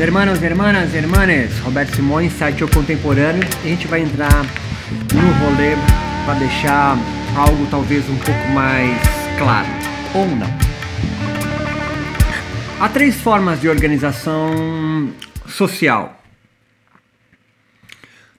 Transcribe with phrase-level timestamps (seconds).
[0.00, 3.46] hermanos, hermanas, hermanes, Roberto Simões, site contemporâneo.
[3.62, 4.44] A gente vai entrar
[5.12, 5.76] no rolê
[6.24, 6.96] para deixar
[7.36, 8.98] algo talvez um pouco mais
[9.38, 9.68] claro,
[10.14, 10.48] ou não.
[12.80, 15.12] Há três formas de organização
[15.46, 16.18] social.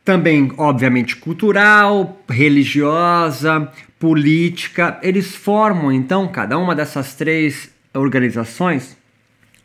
[0.04, 4.98] Também, obviamente, cultural, religiosa, política.
[5.04, 8.98] Eles formam, então, cada uma dessas três organizações,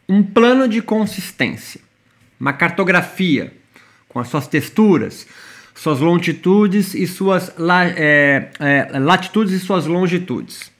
[0.07, 1.86] um plano de consistência,
[2.39, 3.53] uma cartografia
[4.09, 5.27] com as suas texturas,
[5.75, 7.53] suas longitudes e suas
[7.97, 10.73] é, é, latitudes e suas longitudes.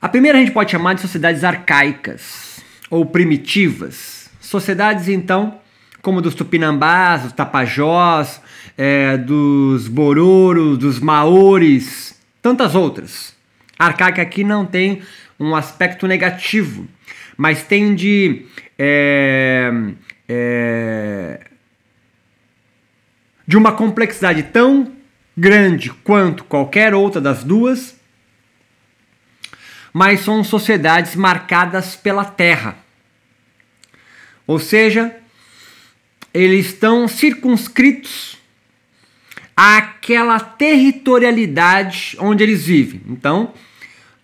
[0.00, 2.60] A primeira a gente pode chamar de sociedades arcaicas
[2.90, 4.30] ou primitivas.
[4.40, 5.58] Sociedades, então,
[6.02, 8.40] como dos tupinambás, dos tapajós,
[8.76, 13.34] é, dos bororos, dos maores, tantas outras.
[13.78, 15.02] arcaica aqui não tem
[15.40, 16.86] um aspecto negativo,
[17.36, 18.46] mas tem de.
[18.78, 19.70] É,
[20.28, 21.40] é,
[23.46, 24.92] de uma complexidade tão
[25.36, 27.96] grande quanto qualquer outra das duas,
[29.92, 32.76] mas são sociedades marcadas pela terra.
[34.46, 35.14] Ou seja,
[36.32, 38.38] eles estão circunscritos
[39.56, 43.00] àquela territorialidade onde eles vivem.
[43.08, 43.54] Então,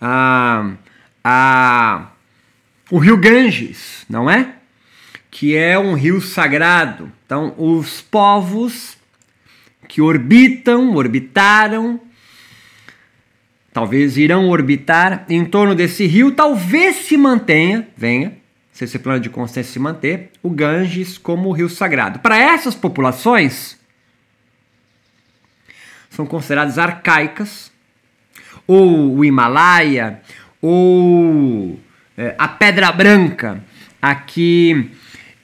[0.00, 0.72] a,
[1.24, 2.11] a,
[2.92, 4.56] o rio Ganges, não é?
[5.30, 7.10] Que é um rio sagrado.
[7.24, 8.98] Então, os povos
[9.88, 11.98] que orbitam, orbitaram,
[13.72, 18.36] talvez irão orbitar em torno desse rio, talvez se mantenha, venha,
[18.74, 22.18] se esse plano de consciência se manter, o Ganges como o rio sagrado.
[22.18, 23.78] Para essas populações,
[26.10, 27.72] são consideradas arcaicas,
[28.66, 30.20] ou o Himalaia,
[30.60, 31.80] ou
[32.16, 33.64] é, a Pedra Branca,
[34.00, 34.90] aqui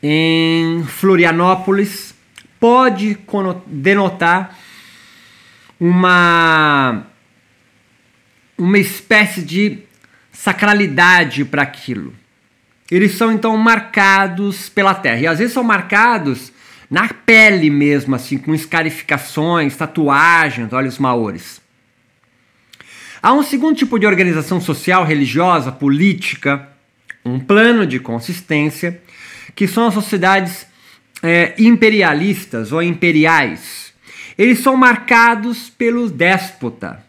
[0.02, 2.14] em Florianópolis,
[2.60, 3.18] pode
[3.66, 4.56] denotar
[5.80, 7.06] uma,
[8.56, 9.78] uma espécie de
[10.32, 12.14] sacralidade para aquilo.
[12.90, 15.20] Eles são então marcados pela terra.
[15.20, 16.52] E às vezes são marcados
[16.90, 21.60] na pele mesmo, assim, com escarificações, tatuagens, olha os maores.
[23.20, 26.68] Há um segundo tipo de organização social, religiosa, política,
[27.24, 29.00] um plano de consistência,
[29.56, 30.66] que são as sociedades
[31.22, 33.92] é, imperialistas ou imperiais.
[34.36, 37.04] Eles são marcados pelo déspota.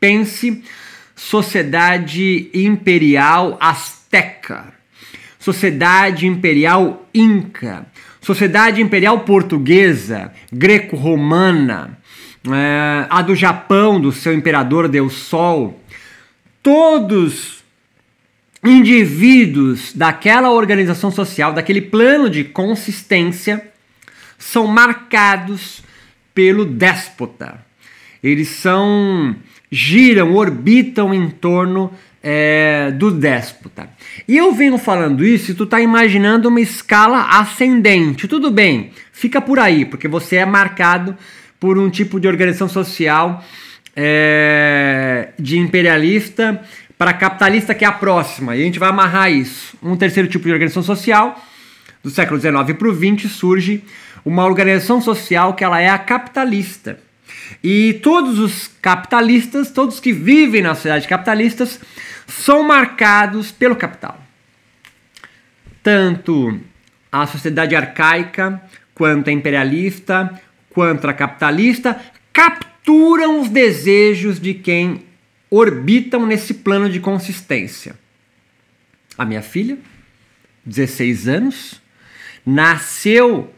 [0.00, 0.62] Pense
[1.14, 4.74] sociedade imperial azteca,
[5.38, 7.86] sociedade imperial inca,
[8.20, 11.98] sociedade imperial portuguesa, greco-romana,
[12.52, 15.80] é, a do Japão, do seu imperador Deus Sol.
[16.62, 17.62] Todos
[18.62, 23.70] indivíduos daquela organização social, daquele plano de consistência,
[24.38, 25.82] são marcados
[26.34, 27.64] pelo déspota.
[28.22, 29.36] Eles são
[29.70, 33.88] giram, orbitam em torno é, do déspota.
[34.26, 38.26] E eu venho falando isso e tu tá imaginando uma escala ascendente.
[38.26, 41.16] Tudo bem, fica por aí, porque você é marcado
[41.64, 43.42] por um tipo de organização social
[43.96, 46.60] é, de imperialista
[46.98, 48.54] para capitalista, que é a próxima.
[48.54, 49.74] E a gente vai amarrar isso.
[49.82, 51.42] Um terceiro tipo de organização social,
[52.02, 53.82] do século XIX para o XX, surge
[54.26, 56.98] uma organização social que ela é a capitalista.
[57.62, 61.80] E todos os capitalistas, todos que vivem na sociedade capitalistas,
[62.26, 64.22] são marcados pelo capital.
[65.82, 66.60] Tanto
[67.10, 68.60] a sociedade arcaica,
[68.94, 70.30] quanto a imperialista,
[70.74, 71.98] quanto a capitalista,
[72.32, 75.02] capturam os desejos de quem
[75.50, 77.94] orbitam nesse plano de consistência.
[79.16, 79.78] A minha filha,
[80.66, 81.80] 16 anos,
[82.44, 83.54] nasceu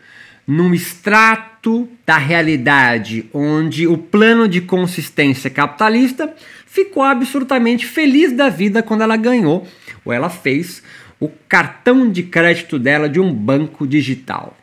[0.47, 6.33] num extrato da realidade onde o plano de consistência capitalista
[6.67, 9.67] ficou absolutamente feliz da vida quando ela ganhou
[10.05, 10.83] ou ela fez
[11.19, 14.57] o cartão de crédito dela de um banco digital.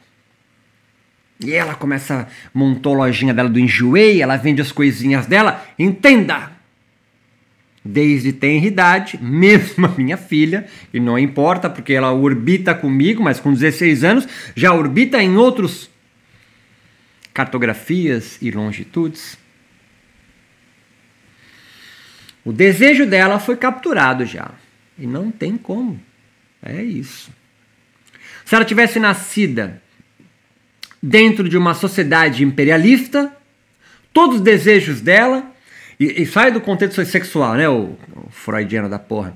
[1.39, 5.65] E ela começa, montou a lojinha dela do Enjoei, ela vende as coisinhas dela.
[5.77, 6.51] Entenda,
[7.83, 13.39] desde tenra idade, mesmo a minha filha, e não importa porque ela orbita comigo, mas
[13.39, 15.89] com 16 anos já orbita em outros
[17.33, 19.37] cartografias e longitudes.
[22.45, 24.51] O desejo dela foi capturado já.
[24.97, 25.99] E não tem como.
[26.61, 27.31] É isso.
[28.45, 29.81] Se ela tivesse nascida
[31.03, 33.35] dentro de uma sociedade imperialista,
[34.13, 35.51] todos os desejos dela
[35.99, 37.67] e, e sai do contexto sexual, né?
[37.67, 39.35] O, o freudiano da porra.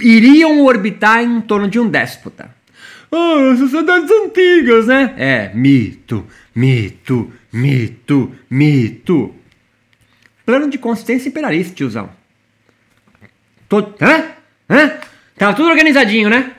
[0.00, 2.52] Iriam orbitar em torno de um déspota.
[3.12, 5.14] Oh, sociedades antigas, né?
[5.16, 9.34] É, mito, mito, mito, mito.
[10.44, 12.10] Plano de consistência imperialista, tiozão.
[13.68, 14.24] Todo, hã?
[14.68, 14.98] Hã?
[15.38, 16.52] Tava tudo organizadinho, né?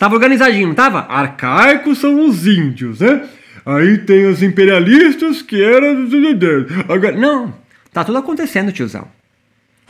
[0.00, 1.00] Tava organizadinho, não tava?
[1.00, 3.28] Arcaicos são os índios, né?
[3.66, 6.08] Aí tem os imperialistas que eram.
[6.88, 7.52] Agora, não,
[7.92, 9.06] tá tudo acontecendo, tiozão.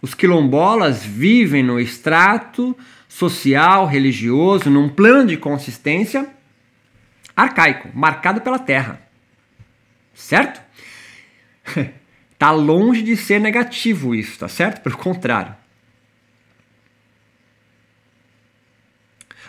[0.02, 2.76] Os quilombolas vivem no extrato
[3.08, 6.26] social, religioso, num plano de consistência
[7.36, 9.00] arcaico, marcado pela terra.
[10.12, 10.60] Certo?
[12.36, 14.80] tá longe de ser negativo isso, tá certo?
[14.80, 15.54] Pelo contrário.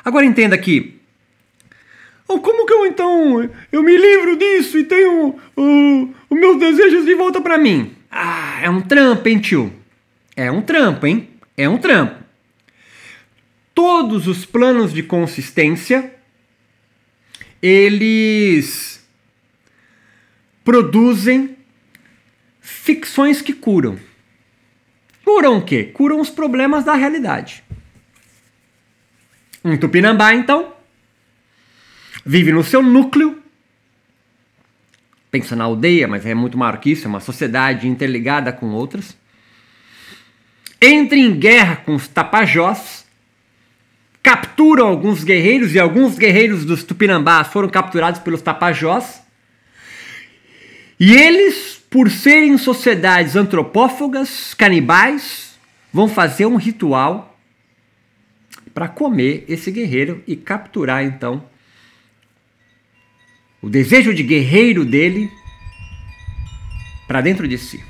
[0.04, 1.00] Agora entenda aqui.
[2.26, 7.42] Como que eu então eu me livro disso e tenho os meus desejos de volta
[7.42, 7.94] para mim?
[8.10, 9.74] Ah, é um trampo, hein, tio?
[10.36, 11.30] É um trampo, hein?
[11.58, 12.24] É um trampo.
[13.74, 16.14] Todos os planos de consistência
[17.62, 19.06] eles
[20.64, 21.58] produzem
[22.60, 24.00] ficções que curam.
[25.24, 25.84] Curam o quê?
[25.84, 27.64] Curam os problemas da realidade.
[29.64, 30.74] Um tupinambá, então,
[32.26, 33.42] vive no seu núcleo,
[35.30, 39.16] pensa na aldeia, mas é muito maior que isso, é uma sociedade interligada com outras.
[40.82, 43.06] Entra em guerra com os tapajós,
[44.24, 49.22] capturam alguns guerreiros e alguns guerreiros dos tupinambás foram capturados pelos tapajós.
[51.00, 55.56] E eles, por serem sociedades antropófagas, canibais,
[55.94, 57.31] vão fazer um ritual
[58.74, 61.44] para comer esse guerreiro e capturar então
[63.62, 65.30] o desejo de guerreiro dele
[67.08, 67.84] para dentro de si.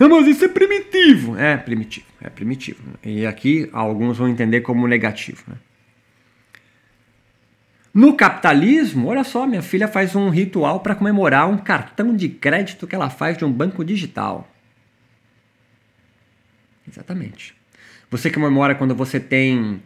[0.00, 1.36] Ah, mas isso é primitivo.
[1.36, 2.80] É primitivo, é primitivo.
[3.04, 5.42] E aqui alguns vão entender como negativo.
[5.48, 5.56] Né?
[7.92, 12.86] No capitalismo, olha só, minha filha faz um ritual para comemorar um cartão de crédito
[12.86, 14.48] que ela faz de um banco digital.
[16.88, 17.54] Exatamente.
[18.10, 19.82] Você comemora quando você tem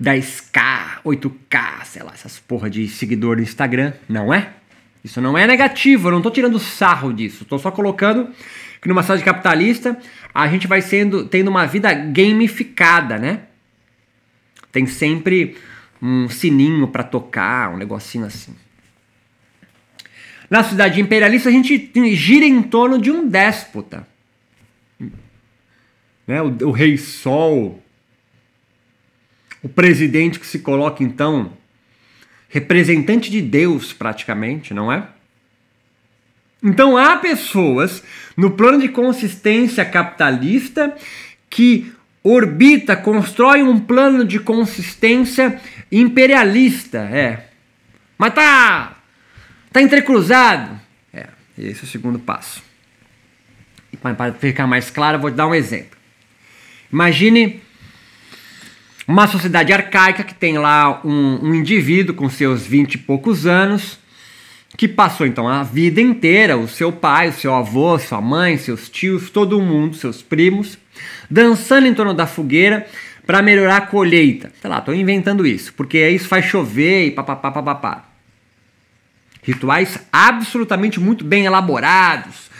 [0.00, 4.54] 10k, 8k, sei lá, essas porra de seguidor no Instagram, não é?
[5.02, 8.28] Isso não é negativo, eu não tô tirando sarro disso, tô só colocando
[8.80, 9.98] que numa cidade capitalista
[10.32, 13.40] a gente vai sendo tendo uma vida gamificada, né?
[14.70, 15.56] Tem sempre
[16.00, 18.54] um sininho para tocar, um negocinho assim.
[20.48, 24.06] Na cidade imperialista a gente gira em torno de um déspota
[26.30, 26.40] né?
[26.40, 27.82] o, o rei Sol,
[29.60, 31.52] o presidente que se coloca então
[32.48, 35.08] representante de Deus praticamente, não é?
[36.62, 38.02] Então há pessoas
[38.36, 40.96] no plano de consistência capitalista
[41.48, 41.92] que
[42.22, 45.60] orbita, constrói um plano de consistência
[45.90, 47.48] imperialista, é.
[48.16, 48.96] Mas tá
[49.72, 50.80] tá entrecruzado.
[51.12, 51.26] É,
[51.58, 52.62] esse é o segundo passo.
[53.92, 55.99] E para ficar mais claro, eu vou dar um exemplo.
[56.92, 57.62] Imagine
[59.06, 63.98] uma sociedade arcaica que tem lá um, um indivíduo com seus vinte e poucos anos
[64.76, 68.88] que passou então a vida inteira, o seu pai, o seu avô, sua mãe, seus
[68.88, 70.78] tios, todo mundo, seus primos,
[71.28, 72.86] dançando em torno da fogueira
[73.26, 74.50] para melhorar a colheita.
[74.60, 78.04] Sei lá, estou inventando isso, porque isso faz chover e papapá.
[79.42, 82.50] Rituais absolutamente muito bem elaborados,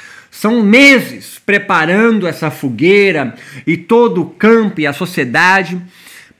[0.40, 3.34] são meses preparando essa fogueira
[3.66, 5.78] e todo o campo e a sociedade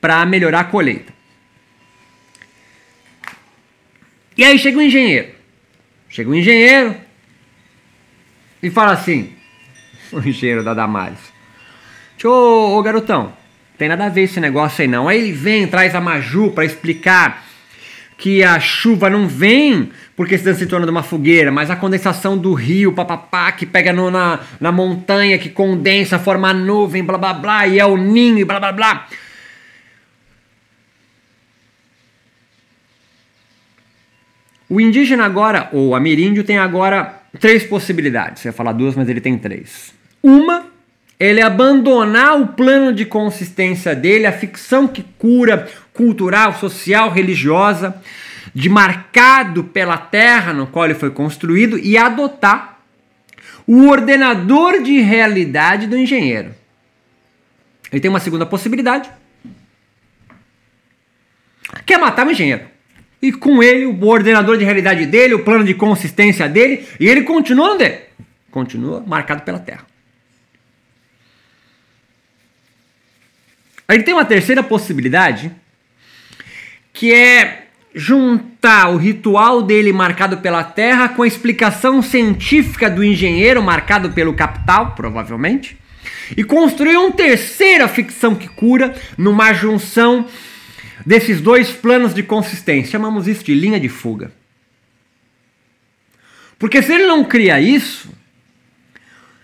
[0.01, 1.13] para melhorar a colheita.
[4.39, 5.35] E aí chega o engenheiro.
[6.09, 6.97] Chega o engenheiro
[8.63, 9.35] e fala assim:
[10.11, 11.21] o engenheiro da Damares.
[12.25, 13.35] Ô, ô garotão,
[13.77, 15.09] tem nada a ver esse negócio aí não.
[15.09, 17.50] Aí ele vem, traz a Maju para explicar
[18.21, 22.37] que a chuva não vem porque se em torno de uma fogueira, mas a condensação
[22.37, 27.33] do rio, papapá, que pega no, na, na montanha, que condensa, forma nuvem, blá blá
[27.33, 29.09] blá, e é o ninho, blá blá blá.
[34.69, 38.43] O indígena agora, ou ameríndio, tem agora três possibilidades.
[38.43, 39.95] Você ia falar duas, mas ele tem três.
[40.23, 40.67] Uma,
[41.21, 48.03] ele abandonar o plano de consistência dele, a ficção que cura, cultural, social, religiosa,
[48.55, 52.81] de marcado pela terra no qual ele foi construído e adotar
[53.67, 56.55] o ordenador de realidade do engenheiro.
[57.93, 59.11] Ele tem uma segunda possibilidade,
[61.85, 62.63] que é matar o engenheiro.
[63.21, 67.23] E com ele, o ordenador de realidade dele, o plano de consistência dele, e ele
[67.23, 67.99] continua onde?
[68.51, 69.90] Continua marcado pela terra.
[73.91, 75.51] A gente tem uma terceira possibilidade,
[76.93, 83.61] que é juntar o ritual dele marcado pela Terra com a explicação científica do engenheiro
[83.61, 85.77] marcado pelo capital, provavelmente,
[86.37, 90.25] e construir uma terceira ficção que cura numa junção
[91.05, 92.93] desses dois planos de consistência.
[92.93, 94.31] Chamamos isso de linha de fuga.
[96.61, 98.09] Porque se ele não cria isso,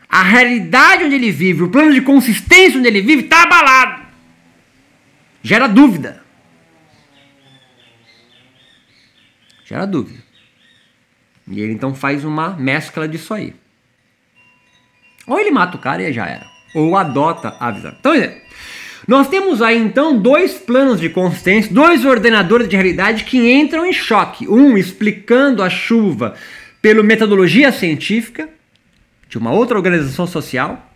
[0.08, 4.05] a realidade onde ele vive, o plano de consistência onde ele vive, está abalado.
[5.46, 6.20] Gera dúvida.
[9.64, 10.18] Gera dúvida.
[11.46, 13.54] E ele então faz uma mescla disso aí.
[15.24, 16.44] Ou ele mata o cara e já era.
[16.74, 17.94] Ou adota a visão.
[17.96, 18.12] Então,
[19.06, 23.92] nós temos aí então dois planos de consistência, dois ordenadores de realidade que entram em
[23.92, 24.48] choque.
[24.48, 26.34] Um explicando a chuva
[26.82, 28.48] pela metodologia científica
[29.28, 30.92] de uma outra organização social,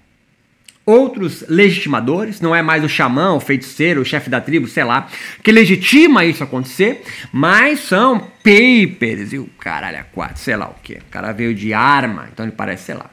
[0.90, 5.09] outros legitimadores, não é mais o xamã, o feiticeiro, o chefe da tribo, sei lá,
[5.42, 10.75] que legitima isso acontecer, mas são papers e o caralho a quatro, sei lá o
[10.82, 10.94] que.
[10.94, 13.11] O cara veio de arma, então ele parece, sei lá.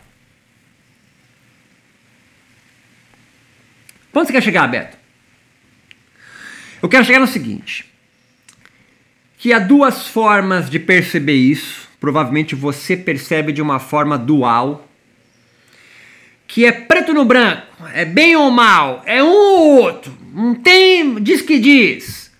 [4.11, 4.97] Quando você quer chegar, Beto?
[6.81, 7.85] Eu quero chegar no seguinte:
[9.37, 14.87] que há duas formas de perceber isso provavelmente você percebe de uma forma dual,
[16.47, 17.63] que é preto no branco,
[17.93, 22.31] é bem ou mal, é um ou outro, não tem, diz que diz.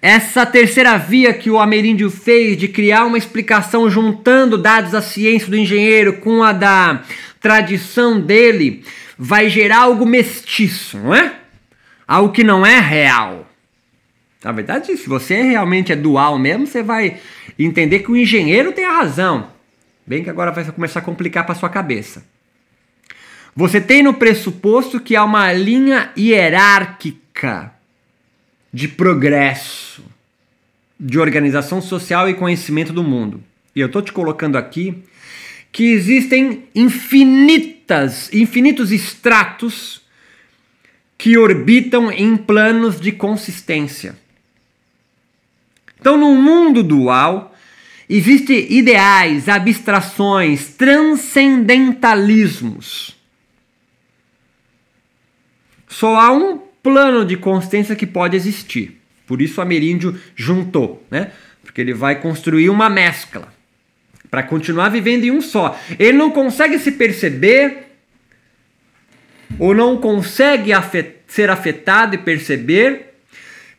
[0.00, 5.48] Essa terceira via que o ameríndio fez de criar uma explicação juntando dados da ciência
[5.48, 7.02] do engenheiro com a da
[7.40, 8.84] tradição dele,
[9.16, 11.34] vai gerar algo mestiço, não é?
[12.08, 13.48] Algo que não é real.
[14.42, 17.18] Na verdade, se você realmente é dual mesmo, você vai
[17.56, 19.48] entender que o engenheiro tem a razão.
[20.04, 22.24] Bem que agora vai começar a complicar para sua cabeça.
[23.54, 27.72] Você tem no pressuposto que há uma linha hierárquica
[28.72, 30.02] de progresso,
[30.98, 33.42] de organização social e conhecimento do mundo.
[33.76, 35.02] E eu estou te colocando aqui
[35.70, 40.00] que existem infinitas, infinitos estratos
[41.18, 44.16] que orbitam em planos de consistência.
[46.00, 47.54] Então, no mundo dual,
[48.08, 53.20] existem ideais, abstrações, transcendentalismos.
[55.92, 58.98] Só há um plano de consistência que pode existir.
[59.26, 61.30] Por isso ameríndio juntou, né?
[61.62, 63.52] Porque ele vai construir uma mescla
[64.30, 65.78] para continuar vivendo em um só.
[65.98, 67.88] Ele não consegue se perceber
[69.58, 73.14] ou não consegue afet ser afetado e perceber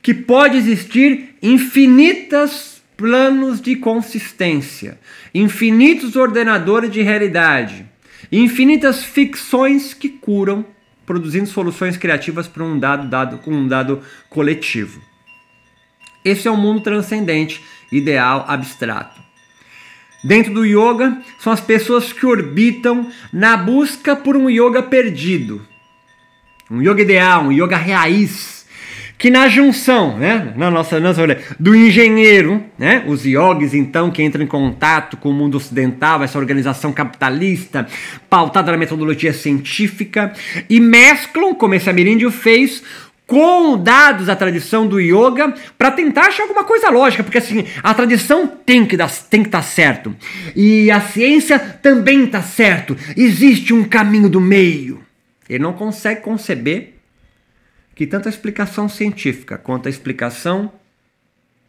[0.01, 4.99] que pode existir infinitos planos de consistência,
[5.33, 7.85] infinitos ordenadores de realidade,
[8.31, 10.65] infinitas ficções que curam,
[11.05, 15.01] produzindo soluções criativas para um dado dado com um dado coletivo.
[16.23, 19.21] Esse é um mundo transcendente, ideal, abstrato.
[20.23, 25.61] Dentro do yoga, são as pessoas que orbitam na busca por um yoga perdido.
[26.71, 28.62] Um yoga ideal, um yoga raiz,
[29.23, 31.25] que na junção, né, na nossa, nossa
[31.57, 36.37] do engenheiro, né, os yogis então que entram em contato com o mundo ocidental, essa
[36.37, 37.87] organização capitalista
[38.29, 40.33] pautada na metodologia científica
[40.69, 42.83] e mesclam, como esse ameríndio fez,
[43.25, 47.93] com dados da tradição do yoga para tentar achar alguma coisa lógica, porque assim, a
[47.93, 50.13] tradição tem que dar, tem que estar tá certo.
[50.53, 52.97] E a ciência também está certo.
[53.15, 55.01] Existe um caminho do meio.
[55.47, 56.92] Ele não consegue conceber
[57.95, 60.71] que tanto a explicação científica quanto a explicação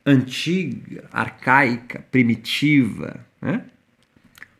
[0.06, 3.62] antiga, arcaica, primitiva, né?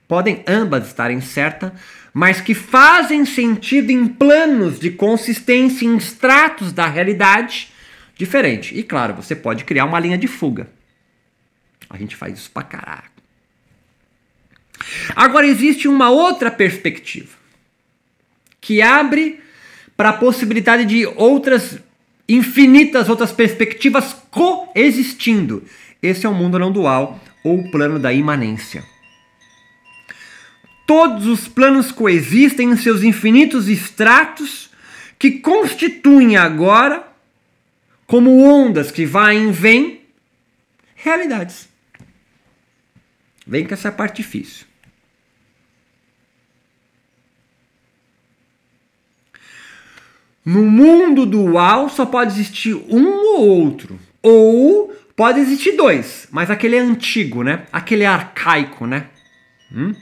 [0.09, 1.73] podem ambas estarem certas,
[2.13, 7.73] mas que fazem sentido em planos de consistência, em estratos da realidade
[8.17, 8.77] diferente.
[8.79, 10.69] E claro, você pode criar uma linha de fuga.
[11.91, 13.13] A gente faz isso pra caraca.
[15.17, 17.37] Agora existe uma outra perspectiva
[18.61, 19.41] que abre
[19.97, 21.79] para a possibilidade de outras
[22.29, 25.63] infinitas outras perspectivas coexistindo.
[26.03, 28.85] Esse é o mundo não dual ou o plano da imanência.
[30.87, 34.71] Todos os planos coexistem em seus infinitos estratos
[35.19, 37.09] que constituem agora,
[38.07, 40.03] como ondas que vão e vêm,
[40.95, 41.69] realidades.
[43.47, 44.67] Vem com essa parte difícil.
[50.45, 53.99] No mundo dual só pode existir um ou outro.
[54.23, 57.65] Ou pode existir dois, mas aquele é antigo, né?
[57.73, 59.07] Aquele é arcaico, né?
[59.73, 59.95] Hum?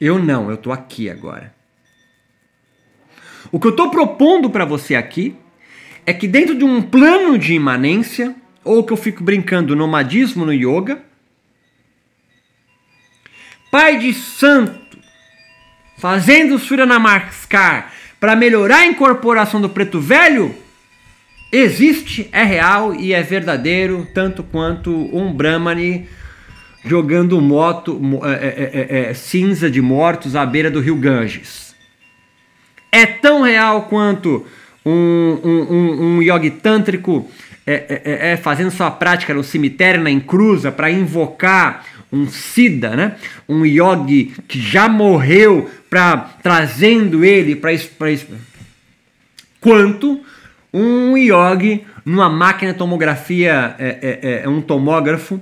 [0.00, 1.54] Eu não, eu tô aqui agora.
[3.50, 5.34] O que eu tô propondo para você aqui
[6.04, 10.52] é que dentro de um plano de imanência, ou que eu fico brincando nomadismo no
[10.52, 11.02] yoga,
[13.70, 14.98] pai de santo
[15.96, 17.92] fazendo Surya Namaskar
[18.26, 20.52] para melhorar a incorporação do preto velho,
[21.52, 26.08] existe, é real e é verdadeiro, tanto quanto um Brahmani
[26.84, 31.76] jogando moto é, é, é, cinza de mortos à beira do rio Ganges.
[32.90, 34.44] É tão real quanto
[34.84, 37.30] um, um, um, um yogi tântrico
[37.64, 43.16] é, fazendo sua prática no cemitério, na encruza, para invocar um Siddha, né?
[43.48, 48.26] um yogi que já morreu, para trazendo ele para isso.
[49.60, 50.24] Quanto
[50.72, 55.40] um yogi numa máquina de tomografia, é, é, um tomógrafo,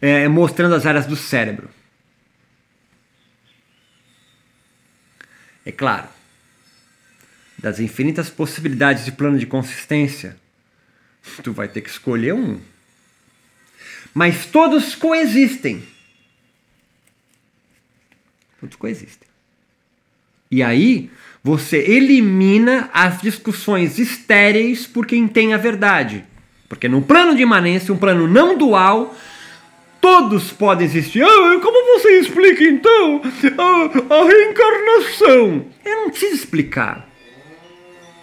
[0.00, 1.68] é, mostrando as áreas do cérebro.
[5.64, 6.06] É claro,
[7.58, 10.36] das infinitas possibilidades de plano de consistência,
[11.42, 12.60] tu vai ter que escolher um.
[14.14, 15.82] Mas todos coexistem.
[18.60, 19.28] Todos coexistem.
[20.50, 21.10] E aí,
[21.42, 26.24] você elimina as discussões estéreis por quem tem a verdade.
[26.68, 29.14] Porque no plano de imanência, um plano não dual,
[30.06, 31.24] Todos podem existir.
[31.24, 33.20] Ah, como você explica então
[33.58, 35.66] a, a reencarnação?
[35.84, 37.08] Eu não preciso explicar.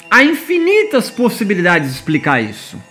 [0.10, 2.82] Há infinitas possibilidades de explicar isso.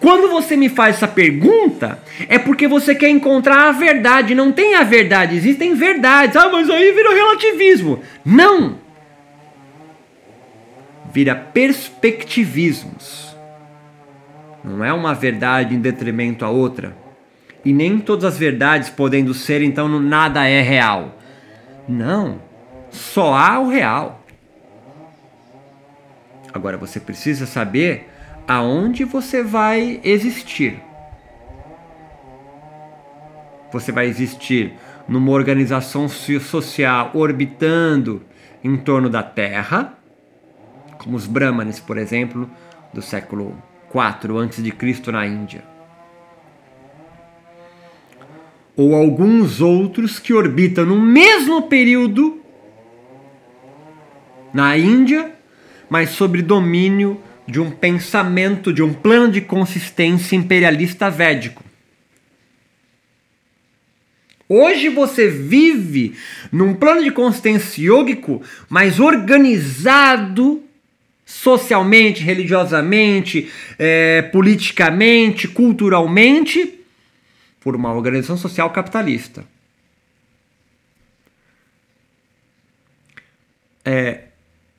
[0.00, 4.34] Quando você me faz essa pergunta, é porque você quer encontrar a verdade.
[4.34, 6.36] Não tem a verdade, existem verdades.
[6.36, 8.00] Ah, mas aí vira relativismo.
[8.24, 8.78] Não!
[11.12, 13.36] Vira perspectivismos.
[14.62, 16.94] Não é uma verdade em detrimento à outra
[17.64, 21.16] e nem todas as verdades podendo ser, então nada é real.
[21.88, 22.40] Não,
[22.90, 24.24] só há o real.
[26.52, 28.08] Agora você precisa saber
[28.48, 30.82] aonde você vai existir.
[33.70, 34.72] Você vai existir
[35.06, 38.22] numa organização social orbitando
[38.64, 39.94] em torno da Terra,
[40.96, 42.50] como os Brahmanes, por exemplo,
[42.92, 43.62] do século
[43.94, 45.12] IV a.C.
[45.12, 45.78] na Índia
[48.78, 52.40] ou alguns outros que orbitam no mesmo período
[54.54, 55.32] na Índia,
[55.90, 61.64] mas sob domínio de um pensamento, de um plano de consistência imperialista védico.
[64.46, 66.14] Hoje você vive
[66.52, 70.62] num plano de consistência yógico mais organizado
[71.24, 76.80] socialmente, religiosamente, é, politicamente, culturalmente,
[77.60, 79.44] por uma organização social capitalista.
[83.84, 84.27] É,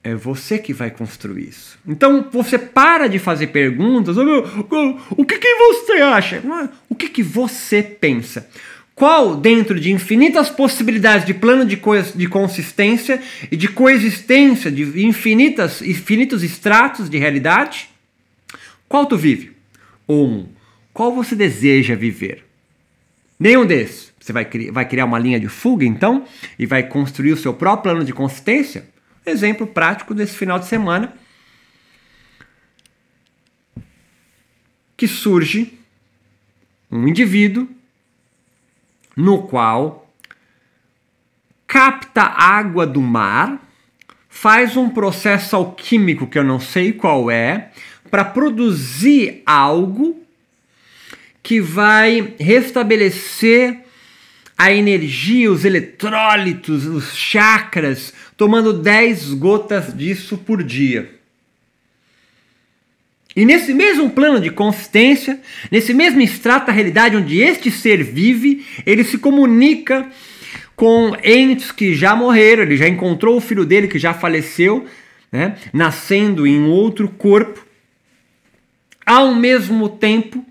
[0.03, 1.77] é você que vai construir isso.
[1.87, 4.17] Então você para de fazer perguntas.
[4.17, 4.47] Oh, meu,
[5.11, 6.37] o que, que você acha?
[6.37, 8.49] É, o que, que você pensa?
[8.95, 15.05] Qual, dentro de infinitas possibilidades de plano de, co de consistência e de coexistência de
[15.05, 17.89] infinitas, infinitos estratos de realidade,
[18.89, 19.53] qual tu vive?
[20.07, 20.47] Um,
[20.93, 22.43] qual você deseja viver?
[23.39, 24.11] Nenhum desses.
[24.19, 26.25] Você vai, vai criar uma linha de fuga, então,
[26.57, 28.83] e vai construir o seu próprio plano de consistência?
[29.25, 31.13] Exemplo prático desse final de semana.
[34.95, 35.77] Que surge
[36.91, 37.67] um indivíduo
[39.15, 40.09] no qual
[41.67, 43.61] capta água do mar,
[44.27, 47.69] faz um processo alquímico que eu não sei qual é,
[48.09, 50.19] para produzir algo
[51.43, 53.85] que vai restabelecer
[54.57, 61.11] a energia, os eletrólitos, os chakras, tomando 10 gotas disso por dia.
[63.35, 68.65] E nesse mesmo plano de consistência, nesse mesmo extrato da realidade onde este ser vive,
[68.85, 70.07] ele se comunica
[70.73, 74.87] com entes que já morreram, ele já encontrou o filho dele que já faleceu,
[75.29, 77.65] né, nascendo em outro corpo.
[79.05, 80.45] Ao mesmo tempo,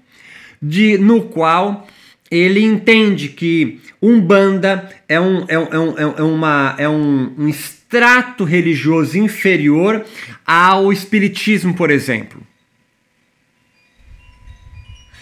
[0.61, 1.89] de, no qual
[2.31, 7.49] ele entende que Umbanda é um, é, um, é, é, é, uma, é um, um
[7.89, 10.05] extrato religioso inferior
[10.45, 12.47] ao Espiritismo, por exemplo.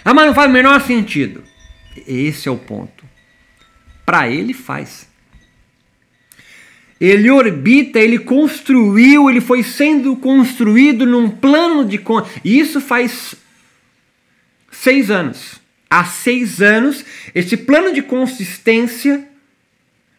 [0.05, 1.45] Ah, mas não faz o menor sentido.
[2.07, 3.05] Esse é o ponto.
[4.05, 5.09] Para ele faz.
[7.01, 12.01] Ele orbita, ele construiu, ele foi sendo construído num plano de.
[12.45, 13.37] E isso faz
[14.73, 15.61] seis anos.
[15.89, 19.29] Há seis anos, esse plano de consistência,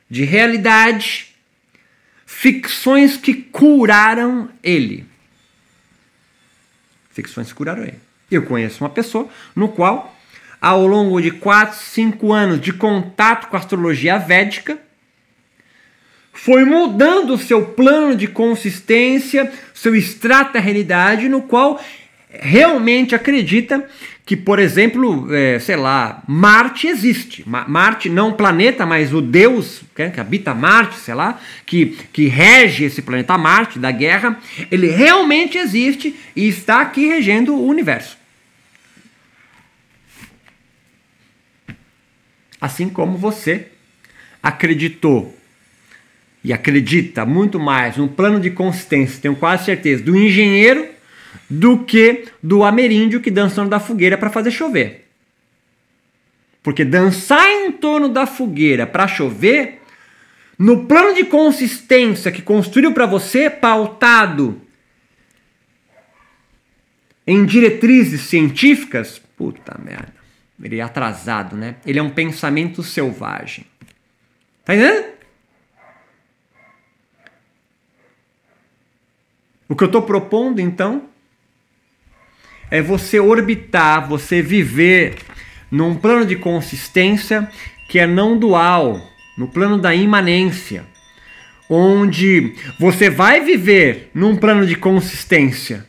[0.10, 1.27] de realidade,
[2.28, 5.06] ficções que curaram ele.
[7.10, 8.00] ficções curaram ele.
[8.30, 10.14] Eu conheço uma pessoa no qual,
[10.62, 14.78] ao longo de 4, 5 anos de contato com a astrologia védica,
[16.34, 21.82] foi mudando o seu plano de consistência, seu extrato da realidade, no qual
[22.30, 23.90] realmente acredita
[24.28, 27.48] que, por exemplo, é, sei lá, Marte existe.
[27.48, 31.98] Ma Marte, não o planeta, mas o Deus que, que habita Marte, sei lá, que,
[32.12, 34.38] que rege esse planeta Marte da guerra,
[34.70, 38.18] ele realmente existe e está aqui regendo o universo.
[42.60, 43.70] Assim como você
[44.44, 45.34] acreditou
[46.44, 50.97] e acredita muito mais no plano de consistência, tenho quase certeza, do engenheiro
[51.50, 55.08] do que do ameríndio que dança em torno da fogueira para fazer chover.
[56.64, 59.82] Porque dançar em torno da fogueira para chover,
[60.60, 64.62] no plano de consistência que construiu para você, pautado
[67.26, 70.14] em diretrizes científicas, puta merda,
[70.62, 71.76] ele é atrasado, né?
[71.86, 73.66] Ele é um pensamento selvagem.
[74.66, 75.18] Tá entendendo?
[79.70, 81.10] O que eu estou propondo, então,
[82.70, 85.16] é você orbitar, você viver
[85.72, 87.50] num plano de consistência
[87.90, 89.02] que é não dual,
[89.38, 90.86] no plano da imanência,
[91.70, 95.86] onde você vai viver num plano de consistência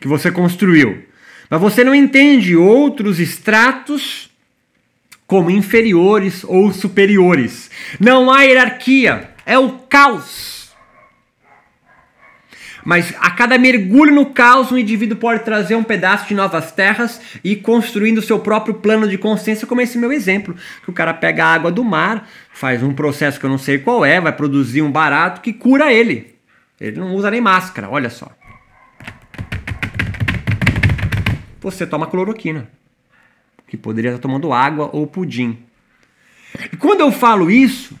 [0.00, 1.04] que você construiu,
[1.48, 4.28] mas você não entende outros estratos
[5.26, 7.70] como inferiores ou superiores.
[8.00, 10.57] Não há hierarquia, é o caos.
[12.88, 17.20] Mas a cada mergulho no caos, um indivíduo pode trazer um pedaço de novas terras
[17.44, 20.56] e construindo seu próprio plano de consciência, como esse meu exemplo.
[20.82, 23.76] Que o cara pega a água do mar, faz um processo que eu não sei
[23.76, 26.34] qual é, vai produzir um barato que cura ele.
[26.80, 28.30] Ele não usa nem máscara, olha só.
[31.60, 32.70] Você toma cloroquina,
[33.66, 35.58] que poderia estar tomando água ou pudim.
[36.72, 38.00] E quando eu falo isso,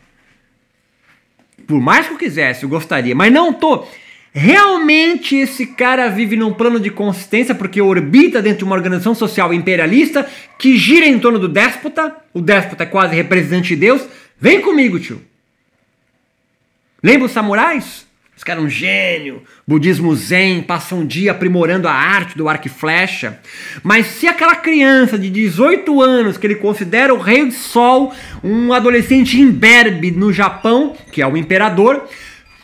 [1.66, 3.86] por mais que eu quisesse, eu gostaria, mas não tô
[4.32, 9.52] Realmente esse cara vive num plano de consistência porque orbita dentro de uma organização social
[9.52, 12.14] imperialista que gira em torno do déspota.
[12.32, 14.02] O déspota é quase representante de Deus.
[14.40, 15.20] Vem comigo, tio.
[17.02, 18.06] Lembra os samurais?
[18.38, 22.70] Os caras um gênio, budismo zen, passam um dia aprimorando a arte do arco e
[22.70, 23.40] flecha.
[23.82, 28.14] Mas se aquela criança de 18 anos, que ele considera o rei do sol,
[28.44, 32.08] um adolescente imberbe no Japão, que é o imperador,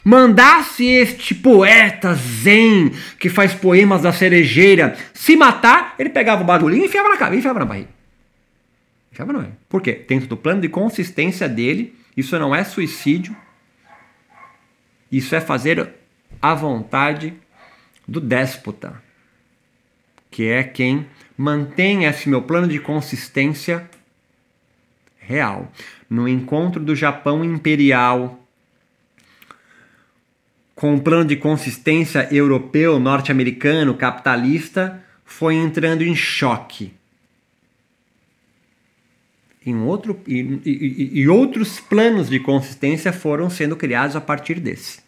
[0.04, 6.84] mandasse este poeta zen que faz poemas da cerejeira se matar, ele pegava o bagulhinho
[6.84, 7.88] e enfiava na cabeça, enfiava na barriga.
[9.10, 9.58] Enfiava na barriga.
[9.68, 10.04] Por quê?
[10.06, 13.34] Dentro do plano de consistência dele, isso não é suicídio,
[15.10, 15.88] isso é fazer
[16.42, 17.32] a vontade
[18.06, 19.02] do déspota,
[20.30, 23.88] que é quem mantém esse meu plano de consistência
[25.16, 25.72] real.
[26.10, 28.43] No encontro do Japão imperial
[30.74, 36.92] com o plano de consistência europeu, norte-americano, capitalista, foi entrando em choque.
[39.64, 45.02] Em outro, e, e, e outros planos de consistência foram sendo criados a partir desse.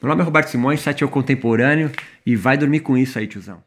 [0.00, 1.90] Meu nome é Roberto Simões, site é o contemporâneo,
[2.24, 3.62] e vai dormir com isso aí, tiozão.